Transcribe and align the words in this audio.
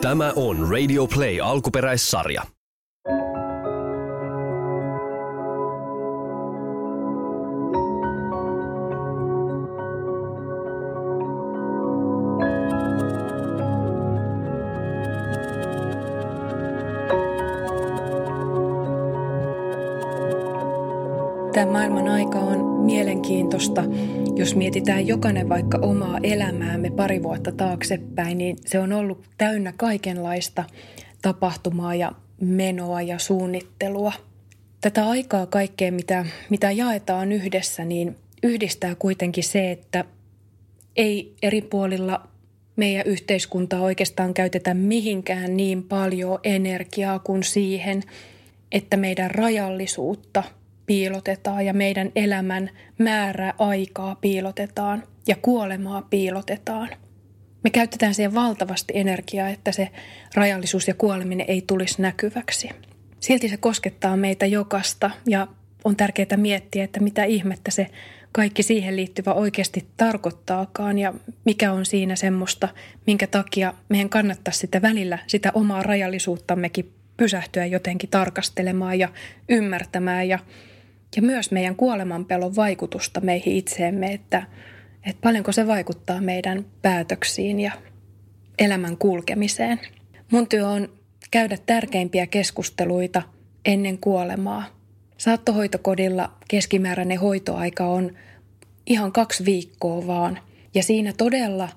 Tämä 0.00 0.32
on 0.36 0.70
Radio 0.70 1.06
Play 1.06 1.40
alkuperäissarja. 1.42 2.57
Tämä 21.58 21.72
maailman 21.72 22.08
aika 22.08 22.38
on 22.38 22.84
mielenkiintoista. 22.84 23.84
Jos 24.36 24.54
mietitään 24.54 25.06
jokainen 25.06 25.48
vaikka 25.48 25.78
omaa 25.82 26.18
elämäämme 26.22 26.90
pari 26.90 27.22
vuotta 27.22 27.52
taaksepäin, 27.52 28.38
niin 28.38 28.56
se 28.66 28.78
on 28.78 28.92
ollut 28.92 29.24
täynnä 29.38 29.72
kaikenlaista 29.76 30.64
tapahtumaa 31.22 31.94
ja 31.94 32.12
menoa 32.40 33.02
ja 33.02 33.18
suunnittelua. 33.18 34.12
Tätä 34.80 35.08
aikaa 35.08 35.46
kaikkea, 35.46 35.92
mitä, 35.92 36.26
mitä 36.50 36.70
jaetaan 36.70 37.32
yhdessä, 37.32 37.84
niin 37.84 38.16
yhdistää 38.42 38.94
kuitenkin 38.94 39.44
se, 39.44 39.70
että 39.70 40.04
ei 40.96 41.34
eri 41.42 41.62
puolilla 41.62 42.28
meidän 42.76 43.06
yhteiskuntaa 43.06 43.80
oikeastaan 43.80 44.34
käytetä 44.34 44.74
mihinkään 44.74 45.56
niin 45.56 45.82
paljon 45.82 46.38
energiaa 46.44 47.18
kuin 47.18 47.42
siihen, 47.42 48.02
että 48.72 48.96
meidän 48.96 49.30
rajallisuutta– 49.30 50.42
piilotetaan 50.88 51.66
ja 51.66 51.74
meidän 51.74 52.12
elämän 52.16 52.70
määrää 52.98 53.54
aikaa 53.58 54.14
piilotetaan 54.14 55.02
ja 55.26 55.36
kuolemaa 55.42 56.02
piilotetaan. 56.02 56.88
Me 57.64 57.70
käytetään 57.70 58.14
siihen 58.14 58.34
valtavasti 58.34 58.92
energiaa, 58.96 59.48
että 59.48 59.72
se 59.72 59.88
rajallisuus 60.34 60.88
ja 60.88 60.94
kuoleminen 60.94 61.46
ei 61.48 61.64
tulisi 61.66 62.02
näkyväksi. 62.02 62.68
Silti 63.20 63.48
se 63.48 63.56
koskettaa 63.56 64.16
meitä 64.16 64.46
jokasta 64.46 65.10
ja 65.26 65.46
on 65.84 65.96
tärkeää 65.96 66.36
miettiä, 66.36 66.84
että 66.84 67.00
mitä 67.00 67.24
ihmettä 67.24 67.70
se 67.70 67.86
kaikki 68.32 68.62
siihen 68.62 68.96
liittyvä 68.96 69.32
oikeasti 69.32 69.86
tarkoittaakaan 69.96 70.98
ja 70.98 71.14
mikä 71.44 71.72
on 71.72 71.86
siinä 71.86 72.16
semmoista, 72.16 72.68
minkä 73.06 73.26
takia 73.26 73.74
meidän 73.88 74.08
kannattaisi 74.08 74.58
sitä 74.58 74.82
välillä, 74.82 75.18
sitä 75.26 75.52
omaa 75.54 75.82
rajallisuuttammekin 75.82 76.92
pysähtyä 77.16 77.66
jotenkin 77.66 78.10
tarkastelemaan 78.10 78.98
ja 78.98 79.08
ymmärtämään 79.48 80.28
ja 80.28 80.38
ja 81.16 81.22
myös 81.22 81.50
meidän 81.50 81.76
kuolemanpelon 81.76 82.56
vaikutusta 82.56 83.20
meihin 83.20 83.56
itseemme, 83.56 84.12
että, 84.12 84.42
että 85.06 85.20
paljonko 85.22 85.52
se 85.52 85.66
vaikuttaa 85.66 86.20
meidän 86.20 86.64
päätöksiin 86.82 87.60
ja 87.60 87.72
elämän 88.58 88.96
kulkemiseen. 88.96 89.80
Mun 90.32 90.48
työ 90.48 90.68
on 90.68 90.88
käydä 91.30 91.58
tärkeimpiä 91.66 92.26
keskusteluita 92.26 93.22
ennen 93.64 93.98
kuolemaa. 93.98 94.64
Saattohoitokodilla 95.18 96.32
keskimääräinen 96.48 97.20
hoitoaika 97.20 97.86
on 97.86 98.14
ihan 98.86 99.12
kaksi 99.12 99.44
viikkoa 99.44 100.06
vaan. 100.06 100.38
Ja 100.74 100.82
siinä 100.82 101.12
todella 101.16 101.68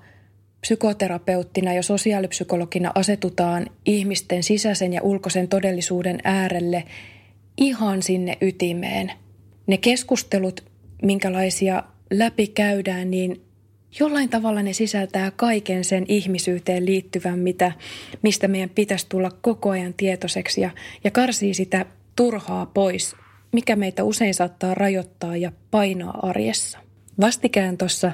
psykoterapeuttina 0.60 1.72
ja 1.72 1.82
sosiaalipsykologina 1.82 2.92
asetutaan 2.94 3.66
ihmisten 3.84 4.42
sisäisen 4.42 4.92
ja 4.92 5.02
ulkoisen 5.02 5.48
todellisuuden 5.48 6.18
äärelle 6.24 6.84
ihan 7.56 8.02
sinne 8.02 8.36
ytimeen– 8.40 9.12
ne 9.66 9.76
keskustelut, 9.76 10.64
minkälaisia 11.02 11.82
läpi 12.10 12.46
käydään, 12.46 13.10
niin 13.10 13.42
jollain 14.00 14.28
tavalla 14.28 14.62
ne 14.62 14.72
sisältää 14.72 15.30
kaiken 15.30 15.84
sen 15.84 16.04
ihmisyyteen 16.08 16.86
liittyvän, 16.86 17.38
mitä, 17.38 17.72
mistä 18.22 18.48
meidän 18.48 18.70
pitäisi 18.70 19.06
tulla 19.08 19.30
koko 19.30 19.70
ajan 19.70 19.94
tietoiseksi 19.94 20.60
ja, 20.60 20.70
ja 21.04 21.10
karsii 21.10 21.54
sitä 21.54 21.86
turhaa 22.16 22.66
pois, 22.66 23.16
mikä 23.52 23.76
meitä 23.76 24.04
usein 24.04 24.34
saattaa 24.34 24.74
rajoittaa 24.74 25.36
ja 25.36 25.52
painaa 25.70 26.18
arjessa. 26.22 26.78
Vastikään 27.20 27.78
tuossa 27.78 28.12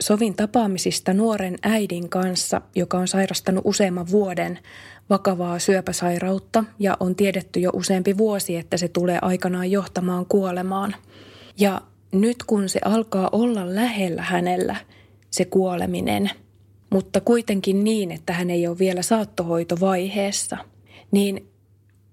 sovin 0.00 0.36
tapaamisista 0.36 1.14
nuoren 1.14 1.56
äidin 1.62 2.08
kanssa, 2.08 2.60
joka 2.74 2.98
on 2.98 3.08
sairastanut 3.08 3.62
useamman 3.64 4.10
vuoden 4.10 4.58
vakavaa 5.10 5.58
syöpäsairautta 5.58 6.64
ja 6.78 6.96
on 7.00 7.16
tiedetty 7.16 7.60
jo 7.60 7.70
useampi 7.72 8.18
vuosi, 8.18 8.56
että 8.56 8.76
se 8.76 8.88
tulee 8.88 9.18
aikanaan 9.22 9.70
johtamaan 9.70 10.26
kuolemaan. 10.26 10.96
Ja 11.58 11.80
nyt 12.12 12.42
kun 12.42 12.68
se 12.68 12.80
alkaa 12.84 13.28
olla 13.32 13.74
lähellä 13.74 14.22
hänellä, 14.22 14.76
se 15.30 15.44
kuoleminen, 15.44 16.30
mutta 16.90 17.20
kuitenkin 17.20 17.84
niin, 17.84 18.10
että 18.10 18.32
hän 18.32 18.50
ei 18.50 18.66
ole 18.66 18.78
vielä 18.78 19.02
saattohoitovaiheessa, 19.02 20.56
niin 21.10 21.49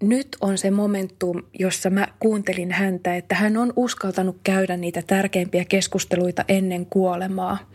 nyt 0.02 0.38
on 0.42 0.58
se 0.58 0.72
momentum, 0.72 1.44
jossa 1.60 1.90
mä 1.90 2.08
kuuntelin 2.20 2.72
häntä, 2.72 3.16
että 3.16 3.36
hän 3.36 3.58
on 3.58 3.74
uskaltanut 3.76 4.38
käydä 4.44 4.78
niitä 4.78 5.02
tärkeimpiä 5.08 5.66
keskusteluita 5.66 6.46
ennen 6.48 6.86
kuolemaa. 6.86 7.72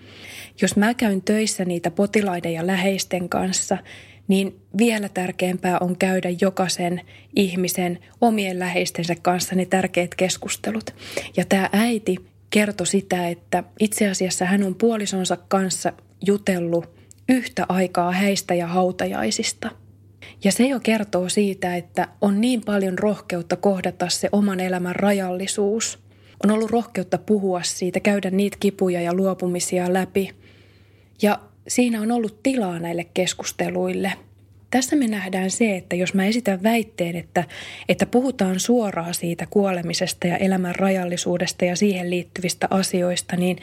Jos 0.63 0.77
mä 0.77 0.95
käyn 0.95 1.23
töissä 1.23 1.65
niitä 1.65 1.91
potilaiden 1.91 2.53
ja 2.53 2.67
läheisten 2.67 3.29
kanssa, 3.29 3.79
niin 4.29 4.61
vielä 4.79 5.09
tärkeämpää 5.09 5.79
on 5.79 5.97
käydä 5.97 6.29
jokaisen 6.41 7.01
ihmisen 7.37 7.99
omien 8.21 8.59
läheistensä 8.59 9.15
kanssa 9.23 9.55
ne 9.55 9.67
tärkeät 9.67 10.15
keskustelut. 10.15 10.95
Ja 11.37 11.45
tämä 11.45 11.71
äiti 11.73 12.17
kertoi 12.51 12.87
sitä, 12.87 13.29
että 13.29 13.65
itse 13.81 14.11
asiassa 14.11 14.45
hän 14.45 14.63
on 14.63 14.75
puolisonsa 14.75 15.37
kanssa 15.49 15.93
jutellut 16.27 16.89
yhtä 17.29 17.67
aikaa 17.69 18.13
häistä 18.13 18.55
ja 18.55 18.67
hautajaisista. 18.67 19.82
Ja 20.45 20.53
se 20.53 20.67
jo 20.67 20.81
kertoo 20.81 21.29
siitä, 21.29 21.77
että 21.77 22.09
on 22.21 22.41
niin 22.41 22.63
paljon 22.65 22.99
rohkeutta 22.99 23.57
kohdata 23.57 24.09
se 24.09 24.29
oman 24.33 24.61
elämän 24.61 24.97
rajallisuus. 24.97 25.99
On 26.45 26.51
ollut 26.51 26.71
rohkeutta 26.71 27.19
puhua 27.19 27.63
siitä, 27.63 28.01
käydä 28.01 28.31
niitä 28.31 28.57
kipuja 28.61 29.01
ja 29.01 29.15
luopumisia 29.15 29.93
läpi. 29.93 30.31
Ja 31.23 31.39
siinä 31.69 32.01
on 32.01 32.13
ollut 32.13 32.43
tilaa 32.43 32.79
näille 32.79 33.07
keskusteluille. 33.15 34.13
Tässä 34.71 34.97
me 34.97 35.07
nähdään 35.07 35.51
se, 35.51 35.77
että 35.77 35.97
jos 35.97 36.15
mä 36.15 36.27
esitän 36.27 36.63
väitteen, 36.63 37.17
että, 37.17 37.45
että 37.89 38.07
puhutaan 38.07 38.61
suoraan 38.61 39.15
siitä 39.15 39.47
kuolemisesta 39.51 40.27
ja 40.27 40.37
elämän 40.37 40.75
rajallisuudesta 40.75 41.65
ja 41.65 41.77
siihen 41.77 42.11
liittyvistä 42.11 42.67
asioista, 42.71 43.37
niin 43.37 43.59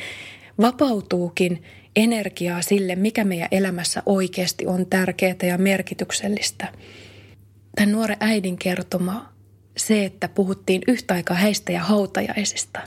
vapautuukin 0.62 1.64
energiaa 1.96 2.62
sille, 2.62 2.96
mikä 2.96 3.24
meidän 3.24 3.48
elämässä 3.52 4.04
oikeasti 4.06 4.68
on 4.68 4.86
tärkeää 4.86 5.36
ja 5.44 5.58
merkityksellistä. 5.58 6.68
Tämän 7.76 7.92
nuoren 7.92 8.18
äidin 8.20 8.58
kertoma 8.58 9.34
se, 9.78 10.06
että 10.06 10.28
puhuttiin 10.28 10.82
yhtä 10.88 11.14
aikaa 11.14 11.38
häistä 11.38 11.72
ja 11.72 11.80
hautajaisista, 11.80 12.80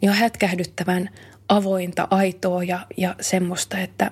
niin 0.00 0.10
on 0.10 0.16
hätkähdyttävän 0.16 1.10
avointa, 1.48 2.08
aitoa 2.10 2.64
ja, 2.64 2.86
ja 2.96 3.14
semmoista, 3.20 3.78
että 3.78 4.10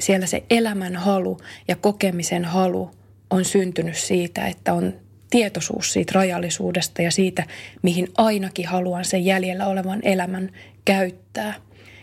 siellä 0.00 0.26
se 0.26 0.44
elämän 0.50 0.96
halu 0.96 1.38
ja 1.68 1.76
kokemisen 1.76 2.44
halu 2.44 2.90
on 3.30 3.44
syntynyt 3.44 3.96
siitä, 3.96 4.46
että 4.46 4.72
on 4.72 4.94
tietoisuus 5.30 5.92
siitä 5.92 6.12
rajallisuudesta 6.14 7.02
ja 7.02 7.10
siitä, 7.10 7.46
mihin 7.82 8.08
ainakin 8.16 8.68
haluan 8.68 9.04
sen 9.04 9.24
jäljellä 9.24 9.66
olevan 9.66 10.00
elämän 10.02 10.50
käyttää. 10.84 11.54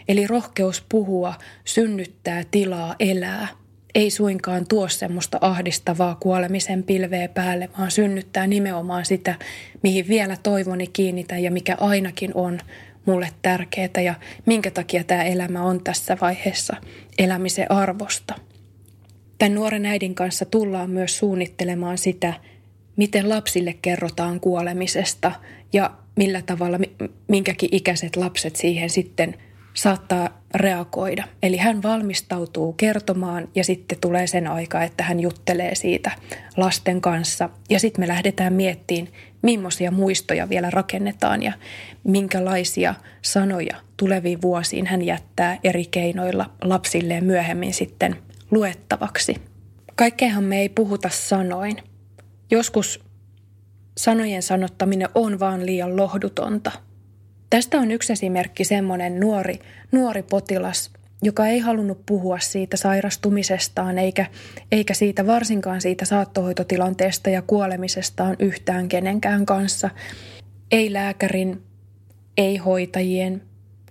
Eli 0.07 0.27
rohkeus 0.27 0.83
puhua 0.89 1.33
synnyttää 1.65 2.44
tilaa 2.51 2.95
elää. 3.00 3.48
Ei 3.95 4.09
suinkaan 4.09 4.68
tuo 4.68 4.88
semmoista 4.88 5.38
ahdistavaa 5.42 6.18
kuolemisen 6.19 6.83
pilveä 6.83 7.27
päälle, 7.27 7.69
vaan 7.77 7.92
synnyttää 7.92 8.48
nimenomaan 8.48 9.06
sitä, 9.06 9.36
mihin 9.83 10.07
vielä 10.07 10.38
toivoni 10.44 10.88
kiinnitän 10.88 11.44
ja 11.44 11.51
mikä 11.51 11.77
ainakin 11.80 12.31
on 12.33 12.59
mulle 13.06 13.30
tärkeää 13.42 14.01
ja 14.04 14.15
minkä 14.45 14.71
takia 14.71 15.04
tämä 15.04 15.24
elämä 15.24 15.63
on 15.63 15.83
tässä 15.83 16.18
vaiheessa 16.21 16.75
elämisen 17.18 17.71
arvosta. 17.71 18.36
Tämän 19.38 19.56
nuoren 19.56 19.86
äidin 19.86 20.15
kanssa 20.15 20.45
tullaan 20.45 20.89
myös 20.89 21.18
suunnittelemaan 21.18 21.98
sitä, 21.98 22.33
miten 22.95 23.30
lapsille 23.30 23.75
kerrotaan 23.81 24.39
kuolemisesta 24.39 25.31
ja 25.74 25.92
millä 26.15 26.42
tavalla 26.42 26.80
minkäkin 27.27 27.69
ikäiset 27.71 28.15
lapset 28.15 28.56
siihen 28.56 28.89
sitten 28.89 29.36
saattaa 29.77 30.41
reagoida. 30.56 31.24
Eli 31.44 31.57
hän 31.57 31.83
valmistautuu 31.83 32.74
kertomaan 32.74 33.47
ja 33.56 33.63
sitten 33.63 33.97
tulee 34.01 34.27
sen 34.27 34.47
aika, 34.47 34.83
että 34.83 35.03
hän 35.03 35.19
juttelee 35.19 35.75
siitä 35.75 36.12
lasten 36.57 37.01
kanssa. 37.01 37.50
Ja 37.69 37.79
sitten 37.79 38.03
me 38.03 38.07
lähdetään 38.07 38.53
miettimään, 38.53 39.13
millaisia 39.41 39.91
muistoja 39.91 40.50
vielä 40.50 40.69
rakennetaan 40.69 41.44
ja 41.44 41.53
minkälaisia 42.03 42.95
sanoja 43.21 43.75
tuleviin 43.97 44.41
vuosiin 44.41 44.88
hän 44.88 45.01
jättää 45.01 45.59
eri 45.63 45.85
keinoilla 45.85 46.50
lapsilleen 46.62 47.23
myöhemmin 47.23 47.73
sitten 47.73 48.15
luettavaksi. 48.51 49.35
Kaikkeenhan 49.95 50.44
me 50.44 50.59
ei 50.59 50.69
puhuta 50.69 51.09
sanoin. 51.09 51.77
Joskus 52.51 53.03
sanojen 53.97 54.44
sanottaminen 54.44 55.09
on 55.15 55.39
vaan 55.39 55.65
liian 55.65 55.97
lohdutonta. 55.97 56.71
Tästä 57.49 57.77
on 57.77 57.91
yksi 57.91 58.13
esimerkki 58.13 58.63
semmoinen 58.63 59.19
nuori, 59.19 59.59
nuori 59.91 60.23
potilas, 60.23 60.91
joka 61.21 61.47
ei 61.47 61.59
halunnut 61.59 62.05
puhua 62.05 62.39
siitä 62.39 62.77
sairastumisestaan 62.77 63.97
eikä, 63.99 64.25
eikä 64.71 64.94
siitä 64.94 65.27
varsinkaan 65.27 65.81
siitä 65.81 66.05
saattohoitotilanteesta 66.05 67.29
ja 67.29 67.41
kuolemisestaan 67.41 68.35
yhtään 68.39 68.88
kenenkään 68.88 69.45
kanssa. 69.45 69.89
Ei 70.71 70.94
lääkärin, 70.94 71.61
ei 72.38 72.57
hoitajien, 72.57 73.41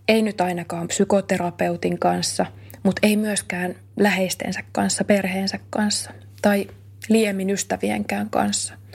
ei 0.09 0.23
nyt 0.23 0.41
ainakaan 0.41 0.89
psykoterapeutin 0.89 1.99
kanssa, 1.99 2.47
mutta 2.83 3.07
ei 3.07 3.17
myöskään 3.17 3.75
läheistensä 3.97 4.61
kanssa, 4.73 5.05
perheensä 5.05 5.59
kanssa 5.71 6.11
tai 6.43 6.67
liemin 7.09 7.51
ystävienkään 7.51 8.31
kanssa– 8.31 8.75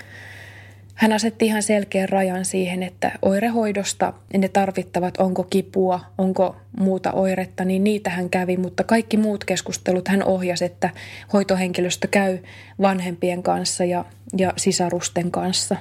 hän 1.01 1.13
asetti 1.13 1.45
ihan 1.45 1.63
selkeän 1.63 2.09
rajan 2.09 2.45
siihen, 2.45 2.83
että 2.83 3.12
oirehoidosta 3.21 4.13
ne 4.38 4.50
tarvittavat, 4.50 5.18
onko 5.18 5.44
kipua, 5.44 6.00
onko 6.18 6.56
muuta 6.80 7.12
oiretta, 7.12 7.65
niin 7.65 7.83
niitä 7.83 8.09
hän 8.09 8.30
kävi, 8.30 8.57
mutta 8.57 8.83
kaikki 8.83 9.18
muut 9.18 9.45
keskustelut 9.45 10.07
hän 10.07 10.24
ohjasi, 10.24 10.65
että 10.65 10.89
hoitohenkilöstö 11.33 12.07
käy 12.07 12.38
vanhempien 12.81 13.44
kanssa 13.44 13.86
ja, 13.86 14.06
ja 14.38 14.53
sisarusten 14.57 15.31
kanssa. 15.31 15.75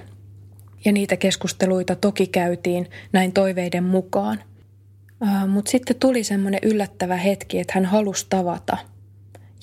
Ja 0.85 0.93
niitä 0.93 1.17
keskusteluita 1.17 1.97
toki 1.97 2.27
käytiin 2.27 2.91
näin 3.13 3.33
toiveiden 3.33 3.85
mukaan. 3.85 4.39
Uh, 5.23 5.49
Mutta 5.49 5.71
sitten 5.71 5.97
tuli 5.97 6.25
semmoinen 6.25 6.61
yllättävä 6.63 7.17
hetki, 7.17 7.59
että 7.59 7.73
hän 7.77 7.85
halusi 7.85 8.27
tavata. 8.31 8.77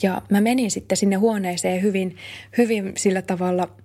Ja 0.04 0.21
mä 0.30 0.42
menin 0.42 0.71
sitten 0.71 0.98
sinne 0.98 1.15
huoneeseen 1.15 1.81
hyvin, 1.81 2.15
hyvin 2.57 2.94
sillä 2.98 3.21
tavalla– 3.21 3.69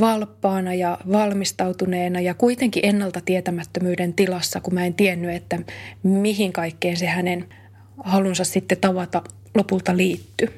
valppaana 0.00 0.74
ja 0.74 0.98
valmistautuneena 1.12 2.20
ja 2.20 2.34
kuitenkin 2.34 2.86
ennalta 2.86 3.20
tietämättömyyden 3.20 4.14
tilassa, 4.14 4.60
kun 4.60 4.74
mä 4.74 4.86
en 4.86 4.94
tiennyt, 4.94 5.30
että 5.30 5.58
mihin 6.02 6.52
kaikkeen 6.52 6.96
se 6.96 7.06
hänen 7.06 7.48
halunsa 8.04 8.44
sitten 8.44 8.78
tavata 8.78 9.22
lopulta 9.54 9.96
liittyy. 9.96 10.48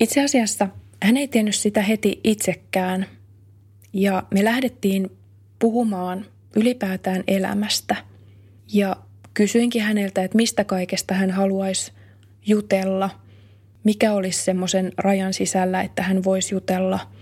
Itse 0.00 0.24
asiassa 0.24 0.68
hän 1.02 1.16
ei 1.16 1.28
tiennyt 1.28 1.54
sitä 1.54 1.82
heti 1.82 2.20
itsekään 2.24 3.06
ja 3.92 4.22
me 4.30 4.44
lähdettiin 4.44 5.10
puhumaan 5.58 6.26
ylipäätään 6.56 7.24
elämästä 7.26 7.96
ja 8.72 8.96
kysyinkin 9.34 9.82
häneltä, 9.82 10.24
että 10.24 10.36
mistä 10.36 10.64
kaikesta 10.64 11.14
hän 11.14 11.30
haluaisi 11.30 11.92
jutella, 12.46 13.10
mikä 13.84 14.12
olisi 14.12 14.44
semmoisen 14.44 14.92
rajan 14.96 15.34
sisällä, 15.34 15.80
että 15.80 16.02
hän 16.02 16.24
voisi 16.24 16.54
jutella– 16.54 17.00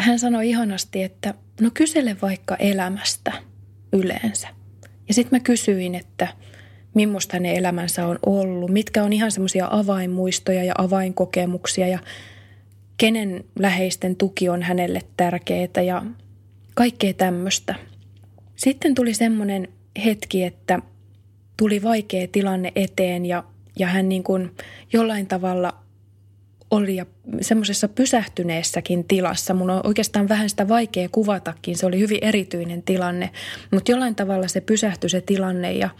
hän 0.00 0.18
sanoi 0.18 0.48
ihanasti, 0.48 1.02
että 1.02 1.34
no 1.60 1.70
kysele 1.74 2.16
vaikka 2.22 2.56
elämästä 2.56 3.32
yleensä. 3.92 4.48
Ja 5.08 5.14
sitten 5.14 5.38
mä 5.38 5.40
kysyin, 5.40 5.94
että 5.94 6.28
millaista 6.94 7.36
hänen 7.36 7.56
elämänsä 7.56 8.06
on 8.06 8.18
ollut, 8.26 8.70
mitkä 8.70 9.04
on 9.04 9.12
ihan 9.12 9.32
semmoisia 9.32 9.68
avainmuistoja 9.70 10.64
ja 10.64 10.74
avainkokemuksia 10.78 11.88
ja 11.88 11.98
kenen 12.96 13.44
läheisten 13.58 14.16
tuki 14.16 14.48
on 14.48 14.62
hänelle 14.62 15.00
tärkeää 15.16 15.82
ja 15.86 16.02
kaikkea 16.74 17.14
tämmöistä. 17.14 17.74
Sitten 18.56 18.94
tuli 18.94 19.14
semmoinen 19.14 19.68
hetki, 20.04 20.44
että 20.44 20.82
tuli 21.56 21.82
vaikea 21.82 22.28
tilanne 22.32 22.72
eteen 22.76 23.26
ja, 23.26 23.44
ja 23.78 23.86
hän 23.86 24.08
niin 24.08 24.22
kuin 24.22 24.50
jollain 24.92 25.26
tavalla 25.26 25.87
oli 26.70 26.96
ja 26.96 27.06
semmoisessa 27.40 27.88
pysähtyneessäkin 27.88 29.04
tilassa. 29.04 29.54
Mun 29.54 29.70
on 29.70 29.80
oikeastaan 29.84 30.28
vähän 30.28 30.50
sitä 30.50 30.68
vaikea 30.68 31.08
kuvatakin. 31.12 31.76
Se 31.76 31.86
oli 31.86 31.98
hyvin 31.98 32.18
erityinen 32.22 32.82
tilanne, 32.82 33.30
mutta 33.70 33.90
jollain 33.90 34.14
tavalla 34.14 34.48
se 34.48 34.60
pysähtyi 34.60 35.10
se 35.10 35.20
tilanne 35.20 35.72
ja, 35.72 35.90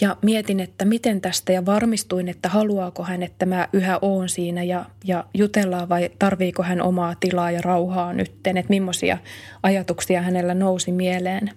ja 0.00 0.16
mietin, 0.22 0.60
että 0.60 0.84
miten 0.84 1.20
tästä 1.20 1.52
ja 1.52 1.66
varmistuin, 1.66 2.28
että 2.28 2.48
haluaako 2.48 3.02
hän, 3.02 3.22
että 3.22 3.46
mä 3.46 3.68
yhä 3.72 3.98
oon 4.02 4.28
siinä 4.28 4.62
ja, 4.62 4.84
ja 5.04 5.24
jutellaan 5.34 5.88
vai 5.88 6.10
tarviiko 6.18 6.62
hän 6.62 6.82
omaa 6.82 7.14
tilaa 7.20 7.50
ja 7.50 7.60
rauhaa 7.62 8.12
nytten, 8.12 8.56
että 8.56 8.70
millaisia 8.70 9.18
ajatuksia 9.62 10.22
hänellä 10.22 10.54
nousi 10.54 10.92
mieleen. 10.92 11.50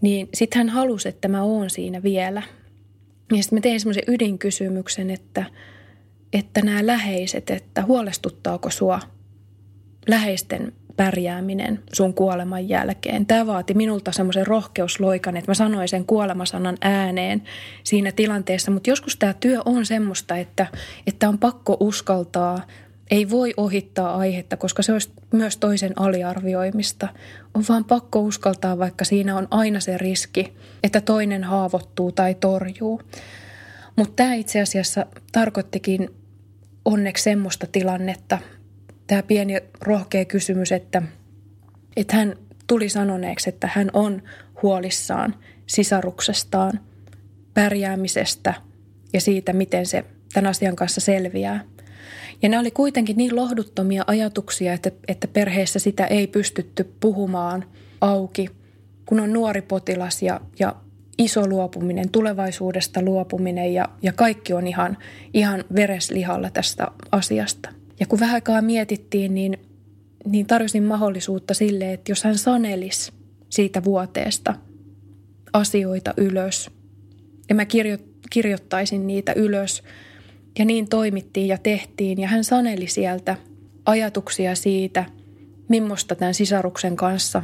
Niin 0.00 0.28
sitten 0.34 0.58
hän 0.58 0.68
halusi, 0.68 1.08
että 1.08 1.28
mä 1.28 1.42
oon 1.42 1.70
siinä 1.70 2.02
vielä. 2.02 2.42
Ja 3.32 3.42
sitten 3.42 3.56
mä 3.56 3.60
tein 3.60 3.80
semmoisen 3.80 4.02
ydinkysymyksen, 4.06 5.10
että– 5.10 5.44
että 6.32 6.62
nämä 6.62 6.86
läheiset, 6.86 7.50
että 7.50 7.82
huolestuttaako 7.82 8.70
sua 8.70 9.00
läheisten 10.08 10.72
pärjääminen 10.98 11.82
sun 11.92 12.14
kuoleman 12.14 12.68
jälkeen. 12.68 13.26
Tämä 13.26 13.46
vaati 13.46 13.74
minulta 13.74 14.12
semmoisen 14.12 14.46
rohkeusloikan, 14.46 15.36
että 15.36 15.50
mä 15.50 15.54
sanoin 15.54 15.88
sen 15.88 16.04
kuolemasanan 16.04 16.76
ääneen 16.80 17.42
siinä 17.84 18.12
tilanteessa. 18.12 18.70
Mutta 18.70 18.90
joskus 18.90 19.16
tämä 19.16 19.34
työ 19.34 19.60
on 19.64 19.86
semmoista, 19.86 20.36
että, 20.36 20.66
että 21.06 21.28
on 21.28 21.38
pakko 21.38 21.76
uskaltaa, 21.80 22.66
ei 23.10 23.30
voi 23.30 23.54
ohittaa 23.56 24.16
aihetta, 24.16 24.56
koska 24.56 24.82
se 24.82 24.92
olisi 24.92 25.10
myös 25.32 25.56
toisen 25.56 25.92
aliarvioimista. 25.96 27.08
On 27.54 27.64
vaan 27.68 27.84
pakko 27.84 28.20
uskaltaa, 28.20 28.78
vaikka 28.78 29.04
siinä 29.04 29.36
on 29.36 29.48
aina 29.50 29.80
se 29.80 29.98
riski, 29.98 30.52
että 30.82 31.00
toinen 31.00 31.44
haavoittuu 31.44 32.12
tai 32.12 32.34
torjuu. 32.34 33.02
Mutta 33.96 34.14
tämä 34.16 34.34
itse 34.34 34.60
asiassa 34.60 35.06
tarkoittikin 35.32 36.08
onneksi 36.84 37.24
semmoista 37.24 37.66
tilannetta, 37.66 38.38
tämä 39.06 39.22
pieni 39.22 39.54
rohkea 39.80 40.24
kysymys, 40.24 40.72
että, 40.72 41.02
että 41.96 42.16
hän 42.16 42.36
tuli 42.66 42.88
sanoneeksi, 42.88 43.48
että 43.48 43.68
hän 43.74 43.90
on 43.92 44.22
huolissaan 44.62 45.34
sisaruksestaan, 45.66 46.80
pärjäämisestä 47.54 48.54
ja 49.12 49.20
siitä, 49.20 49.52
miten 49.52 49.86
se 49.86 50.04
tämän 50.32 50.50
asian 50.50 50.76
kanssa 50.76 51.00
selviää. 51.00 51.64
Ja 52.42 52.48
nämä 52.48 52.60
oli 52.60 52.70
kuitenkin 52.70 53.16
niin 53.16 53.36
lohduttomia 53.36 54.04
ajatuksia, 54.06 54.72
että, 54.72 54.90
että 55.08 55.28
perheessä 55.28 55.78
sitä 55.78 56.06
ei 56.06 56.26
pystytty 56.26 56.94
puhumaan 57.00 57.64
auki, 58.00 58.48
kun 59.06 59.20
on 59.20 59.32
nuori 59.32 59.62
potilas 59.62 60.22
ja, 60.22 60.40
ja 60.58 60.76
iso 61.18 61.46
luopuminen, 61.46 62.10
tulevaisuudesta 62.10 63.02
luopuminen 63.02 63.74
ja, 63.74 63.88
ja 64.02 64.12
kaikki 64.12 64.52
on 64.52 64.66
ihan, 64.66 64.96
ihan 65.34 65.64
vereslihalla 65.74 66.50
tästä 66.50 66.88
asiasta. 67.12 67.68
Ja 68.00 68.06
kun 68.06 68.20
vähän 68.20 68.34
aikaa 68.34 68.62
mietittiin, 68.62 69.34
niin, 69.34 69.58
niin 70.24 70.46
tarjosin 70.46 70.82
mahdollisuutta 70.82 71.54
sille, 71.54 71.92
että 71.92 72.12
jos 72.12 72.24
hän 72.24 72.38
sanelisi 72.38 73.12
siitä 73.50 73.84
vuoteesta 73.84 74.54
asioita 75.52 76.14
ylös 76.16 76.70
ja 77.48 77.54
mä 77.54 77.64
kirjo, 77.64 77.98
kirjoittaisin 78.30 79.06
niitä 79.06 79.32
ylös 79.32 79.82
ja 80.58 80.64
niin 80.64 80.88
toimittiin 80.88 81.48
ja 81.48 81.58
tehtiin 81.58 82.20
ja 82.20 82.28
hän 82.28 82.44
saneli 82.44 82.86
sieltä 82.86 83.36
ajatuksia 83.86 84.54
siitä, 84.54 85.04
millaista 85.68 86.14
tämän 86.14 86.34
sisaruksen 86.34 86.96
kanssa 86.96 87.42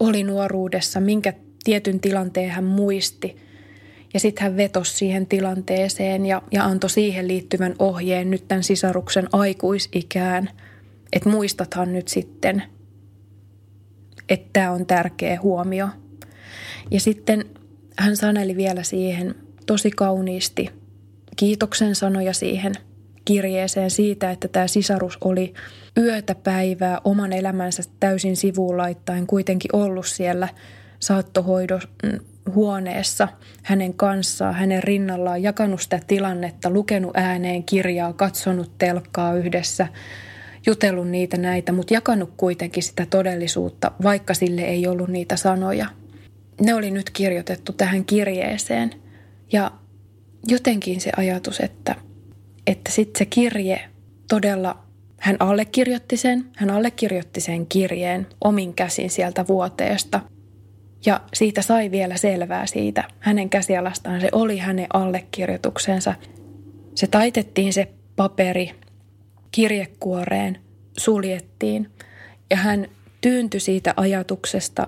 oli 0.00 0.22
nuoruudessa, 0.22 1.00
minkä 1.00 1.32
tietyn 1.66 2.00
tilanteen 2.00 2.50
hän 2.50 2.64
muisti. 2.64 3.36
Ja 4.14 4.20
sitten 4.20 4.42
hän 4.42 4.56
vetosi 4.56 4.96
siihen 4.96 5.26
tilanteeseen 5.26 6.26
ja, 6.26 6.42
ja 6.52 6.64
antoi 6.64 6.90
siihen 6.90 7.28
liittyvän 7.28 7.74
ohjeen 7.78 8.30
nyt 8.30 8.48
tämän 8.48 8.64
sisaruksen 8.64 9.28
aikuisikään. 9.32 10.50
Että 11.12 11.28
muistathan 11.28 11.92
nyt 11.92 12.08
sitten, 12.08 12.62
että 14.28 14.48
tämä 14.52 14.70
on 14.70 14.86
tärkeä 14.86 15.40
huomio. 15.40 15.88
Ja 16.90 17.00
sitten 17.00 17.44
hän 17.98 18.16
saneli 18.16 18.56
vielä 18.56 18.82
siihen 18.82 19.34
tosi 19.66 19.90
kauniisti 19.90 20.70
kiitoksen 21.36 21.94
sanoja 21.94 22.32
siihen 22.32 22.72
kirjeeseen 23.24 23.90
siitä, 23.90 24.30
että 24.30 24.48
tämä 24.48 24.66
sisarus 24.66 25.18
oli 25.24 25.54
yötä 25.98 26.34
päivää 26.34 27.00
oman 27.04 27.32
elämänsä 27.32 27.82
täysin 28.00 28.36
sivuun 28.36 28.76
laittaen 28.76 29.26
kuitenkin 29.26 29.76
ollut 29.76 30.06
siellä– 30.06 30.48
saattohoidon 31.00 31.80
huoneessa 32.54 33.28
hänen 33.62 33.94
kanssaan, 33.94 34.54
hänen 34.54 34.82
rinnallaan, 34.82 35.42
jakanut 35.42 35.80
sitä 35.80 36.00
tilannetta, 36.06 36.70
lukenut 36.70 37.16
ääneen 37.16 37.64
kirjaa, 37.64 38.12
katsonut 38.12 38.78
telkkaa 38.78 39.34
yhdessä, 39.34 39.88
jutellut 40.66 41.08
niitä 41.08 41.36
näitä, 41.36 41.72
mutta 41.72 41.94
jakanut 41.94 42.32
kuitenkin 42.36 42.82
sitä 42.82 43.06
todellisuutta, 43.06 43.92
vaikka 44.02 44.34
sille 44.34 44.62
ei 44.62 44.86
ollut 44.86 45.08
niitä 45.08 45.36
sanoja. 45.36 45.86
Ne 46.60 46.74
oli 46.74 46.90
nyt 46.90 47.10
kirjoitettu 47.10 47.72
tähän 47.72 48.04
kirjeeseen 48.04 48.90
ja 49.52 49.70
jotenkin 50.46 51.00
se 51.00 51.10
ajatus, 51.16 51.60
että, 51.60 51.94
että 52.66 52.92
sitten 52.92 53.18
se 53.18 53.26
kirje 53.26 53.80
todella, 54.28 54.78
hän 55.18 55.36
allekirjoitti 55.40 56.16
sen, 56.16 56.44
hän 56.56 56.70
allekirjoitti 56.70 57.40
sen 57.40 57.66
kirjeen 57.66 58.26
omin 58.44 58.74
käsin 58.74 59.10
sieltä 59.10 59.46
vuoteesta. 59.48 60.20
Ja 61.06 61.20
siitä 61.34 61.62
sai 61.62 61.90
vielä 61.90 62.16
selvää 62.16 62.66
siitä, 62.66 63.04
hänen 63.20 63.50
käsialastaan 63.50 64.20
se 64.20 64.28
oli 64.32 64.58
hänen 64.58 64.86
allekirjoituksensa. 64.92 66.14
Se 66.94 67.06
taitettiin 67.06 67.72
se 67.72 67.88
paperi 68.16 68.72
kirjekuoreen, 69.50 70.58
suljettiin 70.96 71.90
ja 72.50 72.56
hän 72.56 72.86
tyyntyi 73.20 73.60
siitä 73.60 73.94
ajatuksesta, 73.96 74.86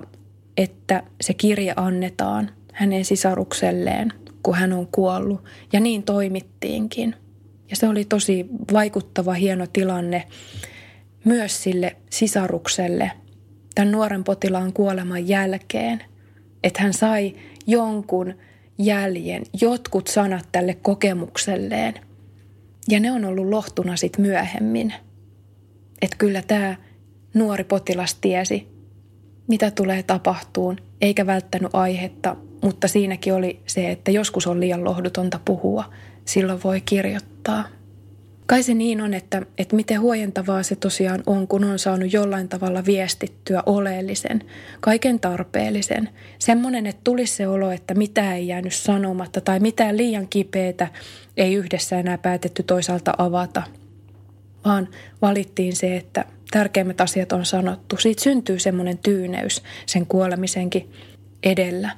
että 0.56 1.02
se 1.20 1.34
kirje 1.34 1.72
annetaan 1.76 2.50
hänen 2.72 3.04
sisarukselleen, 3.04 4.12
kun 4.42 4.54
hän 4.54 4.72
on 4.72 4.88
kuollut. 4.92 5.44
Ja 5.72 5.80
niin 5.80 6.02
toimittiinkin. 6.02 7.14
Ja 7.70 7.76
se 7.76 7.88
oli 7.88 8.04
tosi 8.04 8.46
vaikuttava, 8.72 9.32
hieno 9.32 9.66
tilanne 9.66 10.24
myös 11.24 11.62
sille 11.62 11.96
sisarukselle 12.10 13.10
tämän 13.74 13.92
nuoren 13.92 14.24
potilaan 14.24 14.72
kuoleman 14.72 15.28
jälkeen, 15.28 16.02
että 16.62 16.82
hän 16.82 16.92
sai 16.92 17.34
jonkun 17.66 18.34
jäljen, 18.78 19.42
jotkut 19.60 20.06
sanat 20.06 20.48
tälle 20.52 20.74
kokemukselleen. 20.74 21.94
Ja 22.88 23.00
ne 23.00 23.12
on 23.12 23.24
ollut 23.24 23.48
lohtuna 23.48 23.96
sitten 23.96 24.24
myöhemmin. 24.24 24.94
Että 26.02 26.16
kyllä 26.16 26.42
tämä 26.42 26.76
nuori 27.34 27.64
potilas 27.64 28.14
tiesi, 28.14 28.68
mitä 29.48 29.70
tulee 29.70 30.02
tapahtuun, 30.02 30.76
eikä 31.00 31.26
välttänyt 31.26 31.74
aihetta, 31.74 32.36
mutta 32.62 32.88
siinäkin 32.88 33.34
oli 33.34 33.60
se, 33.66 33.90
että 33.90 34.10
joskus 34.10 34.46
on 34.46 34.60
liian 34.60 34.84
lohdutonta 34.84 35.40
puhua, 35.44 35.84
silloin 36.24 36.60
voi 36.64 36.80
kirjoittaa. 36.80 37.64
Kai 38.48 38.62
se 38.62 38.74
niin 38.74 39.00
on, 39.00 39.14
että, 39.14 39.42
että 39.58 39.76
miten 39.76 40.00
huojentavaa 40.00 40.62
se 40.62 40.76
tosiaan 40.76 41.22
on, 41.26 41.48
kun 41.48 41.64
on 41.64 41.78
saanut 41.78 42.12
jollain 42.12 42.48
tavalla 42.48 42.84
viestittyä 42.84 43.62
oleellisen, 43.66 44.44
kaiken 44.80 45.20
tarpeellisen. 45.20 46.08
Semmoinen, 46.38 46.86
että 46.86 47.00
tulisi 47.04 47.34
se 47.34 47.48
olo, 47.48 47.70
että 47.70 47.94
mitä 47.94 48.34
ei 48.34 48.48
jäänyt 48.48 48.74
sanomatta 48.74 49.40
tai 49.40 49.60
mitään 49.60 49.96
liian 49.96 50.28
kipeätä 50.28 50.88
ei 51.36 51.54
yhdessä 51.54 51.98
enää 51.98 52.18
päätetty 52.18 52.62
toisaalta 52.62 53.14
avata, 53.18 53.62
vaan 54.64 54.88
valittiin 55.22 55.76
se, 55.76 55.96
että 55.96 56.24
tärkeimmät 56.50 57.00
asiat 57.00 57.32
on 57.32 57.44
sanottu. 57.44 57.96
Siitä 57.96 58.22
syntyy 58.22 58.58
semmoinen 58.58 58.98
tyyneys 58.98 59.62
sen 59.86 60.06
kuolemisenkin 60.06 60.90
edellä. 61.42 61.90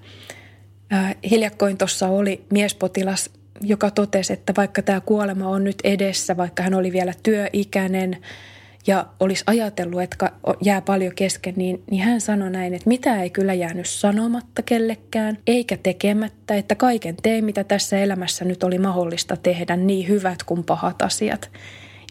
Äh, 0.92 1.16
hiljakkoin 1.30 1.78
tuossa 1.78 2.09
oli 2.09 2.45
miespotilas, 2.52 3.30
joka 3.61 3.90
totesi, 3.90 4.33
että 4.33 4.52
vaikka 4.57 4.83
tämä 4.83 5.00
kuolema 5.00 5.49
on 5.49 5.64
nyt 5.64 5.79
edessä, 5.85 6.37
vaikka 6.37 6.62
hän 6.62 6.75
oli 6.75 6.93
vielä 6.93 7.12
työikäinen 7.23 8.17
ja 8.87 9.07
olisi 9.21 9.45
ajatellut, 9.47 10.02
että 10.02 10.33
jää 10.61 10.81
paljon 10.81 11.14
kesken, 11.14 11.55
niin, 11.57 11.83
niin 11.90 12.02
hän 12.02 12.21
sanoi 12.21 12.50
näin, 12.50 12.75
että 12.75 12.88
mitä 12.88 13.23
ei 13.23 13.31
kyllä 13.31 13.55
jäänyt 13.55 13.88
sanomatta 13.88 14.62
kellekään, 14.62 15.38
eikä 15.47 15.76
tekemättä, 15.76 16.55
että 16.55 16.75
kaiken 16.75 17.17
tein, 17.23 17.45
mitä 17.45 17.64
tässä 17.64 17.99
elämässä 17.99 18.45
nyt 18.45 18.64
oli 18.64 18.79
mahdollista 18.79 19.37
tehdä, 19.37 19.76
niin 19.76 20.09
hyvät 20.09 20.43
kuin 20.43 20.64
pahat 20.64 21.02
asiat. 21.02 21.50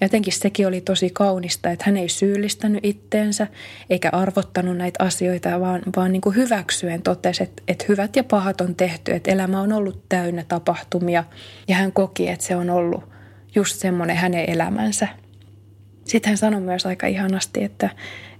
Jotenkin 0.01 0.34
sekin 0.34 0.68
oli 0.68 0.82
tosi 0.82 1.10
kaunista, 1.10 1.72
että 1.72 1.86
hän 1.88 1.98
ei 1.98 2.10
syyllistänyt 2.10 2.86
itteensä 2.86 3.48
eikä 3.89 4.10
arvottanut 4.12 4.77
näitä 4.77 5.03
asioita, 5.03 5.60
vaan, 5.60 5.82
vaan 5.96 6.12
niin 6.12 6.22
kuin 6.22 6.36
hyväksyen 6.36 7.01
totesi, 7.01 7.44
että, 7.44 7.63
että 7.68 7.86
hyvät 7.89 8.15
ja 8.15 8.24
pahat 8.24 8.62
on 8.62 8.75
tehty, 8.75 9.12
että 9.12 9.32
elämä 9.32 9.62
on 9.62 9.74
ollut 9.74 10.03
täynnä 10.10 10.44
tapahtumia 10.48 11.24
ja 11.68 11.75
hän 11.75 11.91
koki, 11.91 12.27
että 12.29 12.46
se 12.46 12.56
on 12.56 12.70
ollut 12.70 13.03
just 13.56 13.75
semmoinen 13.75 14.15
hänen 14.15 14.50
elämänsä. 14.50 15.08
Sitten 16.06 16.29
hän 16.29 16.38
sanoi 16.38 16.62
myös 16.62 16.86
aika 16.86 17.08
ihanasti, 17.08 17.63
että, 17.63 17.89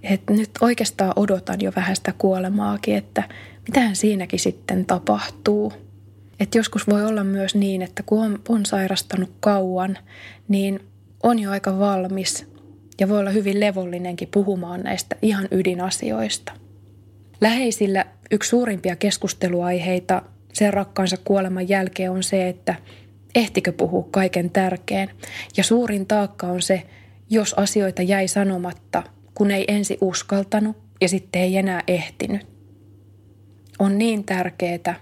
että 0.04 0.34
nyt 0.34 0.50
oikeastaan 0.62 1.14
odotan 1.16 1.62
jo 1.62 1.72
vähän 1.76 1.96
sitä 1.96 2.14
kuolemaakin, 2.18 2.96
että 2.96 3.24
mitähän 3.68 3.96
siinäkin 3.96 4.40
sitten 4.40 4.86
tapahtuu. 4.86 5.74
Että 6.40 6.58
joskus 6.58 6.88
voi 6.88 7.06
olla 7.06 7.24
myös 7.24 7.56
niin, 7.56 7.82
että 7.82 8.04
kun 8.04 8.26
on, 8.26 8.40
on 8.50 8.66
sairastanut 8.66 9.32
kauan, 9.40 9.98
niin 10.48 10.80
on 11.24 11.40
jo 11.40 11.52
aika 11.52 11.80
valmis 11.80 12.48
ja 13.00 13.10
voi 13.10 13.20
olla 13.20 13.30
hyvin 13.30 13.60
levollinenkin 13.60 14.28
puhumaan 14.34 14.82
näistä 14.82 15.16
ihan 15.22 15.48
ydinasioista. 15.52 16.52
Läheisillä 17.42 18.06
yksi 18.32 18.50
suurimpia 18.50 18.96
keskusteluaiheita 18.96 20.22
sen 20.54 20.74
rakkaansa 20.74 21.18
kuoleman 21.24 21.70
jälkeen 21.70 22.12
on 22.12 22.24
se, 22.24 22.50
että 22.50 22.76
ehtikö 23.36 23.72
puhua 23.72 24.08
kaiken 24.12 24.50
tärkeän. 24.50 25.10
Ja 25.58 25.64
suurin 25.64 26.06
taakka 26.06 26.48
on 26.48 26.62
se, 26.62 26.84
jos 27.30 27.54
asioita 27.54 28.02
jäi 28.02 28.28
sanomatta, 28.28 29.04
kun 29.34 29.52
ei 29.52 29.66
ensi 29.68 29.98
uskaltanut 30.02 30.78
ja 31.02 31.10
sitten 31.10 31.42
ei 31.42 31.58
enää 31.58 31.84
ehtinyt. 31.88 32.48
On 33.80 33.98
niin 33.98 34.24
tärkeää 34.24 34.96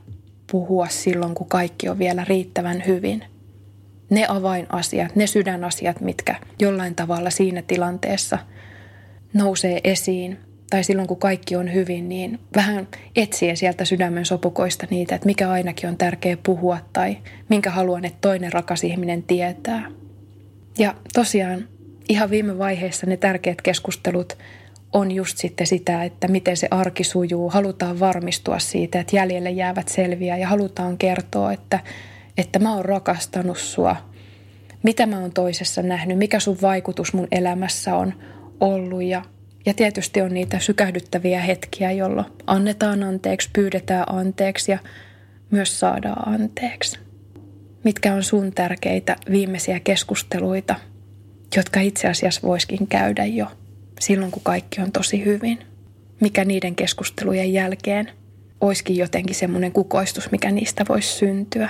puhua 0.52 0.88
silloin, 0.88 1.36
kun 1.36 1.50
kaikki 1.50 1.90
on 1.90 2.00
vielä 2.00 2.24
riittävän 2.24 2.84
hyvin– 2.88 3.24
ne 4.10 4.26
avainasiat, 4.28 5.16
ne 5.16 5.28
sydänasiat, 5.28 6.02
mitkä 6.02 6.36
jollain 6.60 6.96
tavalla 6.96 7.30
siinä 7.30 7.62
tilanteessa 7.62 8.38
nousee 9.34 9.82
esiin. 9.84 10.38
Tai 10.70 10.84
silloin, 10.84 11.08
kun 11.08 11.20
kaikki 11.20 11.56
on 11.56 11.74
hyvin, 11.74 12.10
niin 12.10 12.40
vähän 12.56 12.88
etsien 13.16 13.58
sieltä 13.58 13.86
sydämen 13.86 14.26
sopukoista 14.26 14.88
niitä, 14.90 15.16
että 15.16 15.26
mikä 15.26 15.50
ainakin 15.50 15.90
on 15.90 15.98
tärkeä 15.98 16.38
puhua 16.44 16.78
tai 16.94 17.18
minkä 17.50 17.70
haluan, 17.70 18.06
että 18.06 18.18
toinen 18.22 18.54
rakas 18.54 18.84
ihminen 18.84 19.24
tietää. 19.24 19.92
Ja 20.78 20.96
tosiaan 21.14 21.68
ihan 22.10 22.30
viime 22.30 22.58
vaiheessa 22.58 23.08
ne 23.08 23.18
tärkeät 23.18 23.62
keskustelut 23.62 24.38
on 24.94 25.12
just 25.12 25.38
sitten 25.38 25.68
sitä, 25.68 26.04
että 26.04 26.28
miten 26.28 26.58
se 26.58 26.68
arki 26.72 27.04
sujuu. 27.04 27.50
Halutaan 27.50 28.00
varmistua 28.00 28.60
siitä, 28.60 29.00
että 29.00 29.16
jäljelle 29.16 29.52
jäävät 29.52 29.88
selviä 29.88 30.38
ja 30.38 30.48
halutaan 30.48 30.98
kertoa, 30.98 31.54
että 31.54 31.80
että 32.38 32.60
mä 32.60 32.76
oon 32.76 32.86
rakastanut 32.86 33.58
sua, 33.58 33.96
mitä 34.84 35.06
mä 35.06 35.20
oon 35.20 35.32
toisessa 35.32 35.82
nähnyt, 35.82 36.18
mikä 36.18 36.40
sun 36.40 36.58
vaikutus 36.62 37.14
mun 37.14 37.28
elämässä 37.32 37.96
on 37.96 38.14
ollut 38.60 39.04
ja, 39.04 39.22
ja 39.66 39.74
tietysti 39.74 40.22
on 40.22 40.34
niitä 40.34 40.60
sykähdyttäviä 40.60 41.42
hetkiä, 41.42 41.92
jolloin 41.92 42.28
annetaan 42.48 43.04
anteeksi, 43.04 43.50
pyydetään 43.54 44.16
anteeksi 44.16 44.72
ja 44.72 44.80
myös 45.52 45.80
saadaan 45.80 46.30
anteeksi. 46.30 47.00
Mitkä 47.84 48.14
on 48.14 48.24
sun 48.24 48.52
tärkeitä 48.52 49.16
viimeisiä 49.32 49.80
keskusteluita, 49.80 50.76
jotka 51.56 51.80
itse 51.80 52.08
asiassa 52.08 52.48
voiskin 52.48 52.88
käydä 52.88 53.26
jo 53.26 53.48
silloin, 54.00 54.32
kun 54.32 54.44
kaikki 54.44 54.82
on 54.82 54.92
tosi 54.92 55.26
hyvin. 55.26 55.60
Mikä 56.22 56.46
niiden 56.46 56.76
keskustelujen 56.76 57.54
jälkeen 57.54 58.12
olisikin 58.62 58.98
jotenkin 58.98 59.36
semmoinen 59.36 59.72
kukoistus, 59.72 60.32
mikä 60.32 60.52
niistä 60.52 60.86
voisi 60.90 61.08
syntyä. 61.08 61.70